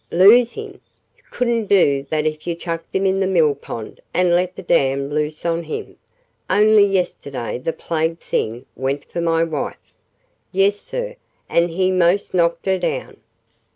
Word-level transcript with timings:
"Lose 0.09 0.53
him! 0.53 0.81
Couldn't 1.29 1.67
do 1.67 2.07
that 2.09 2.25
if 2.25 2.47
you 2.47 2.55
chucked 2.55 2.95
him 2.95 3.05
in 3.05 3.19
the 3.19 3.27
mill 3.27 3.53
pond 3.53 4.01
and 4.15 4.31
let 4.33 4.55
the 4.55 4.63
dam 4.63 5.11
loose 5.13 5.45
on 5.45 5.61
him. 5.65 5.95
Only 6.49 6.87
yesterday 6.87 7.59
the 7.59 7.71
plagued 7.71 8.21
thing 8.23 8.65
went 8.75 9.05
for 9.05 9.21
my 9.21 9.43
wife. 9.43 9.93
Yes, 10.51 10.79
sir, 10.79 11.17
and 11.47 11.69
he 11.69 11.91
'most 11.91 12.33
knocked 12.33 12.65
her 12.65 12.79
down. 12.79 13.17